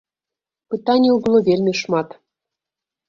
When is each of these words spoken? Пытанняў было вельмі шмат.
Пытанняў 0.71 1.15
было 1.27 1.43
вельмі 1.49 1.73
шмат. 1.81 2.09